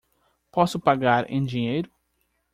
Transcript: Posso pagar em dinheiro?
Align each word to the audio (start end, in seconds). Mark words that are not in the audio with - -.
Posso 0.51 0.79
pagar 0.79 1.29
em 1.29 1.45
dinheiro? 1.45 1.91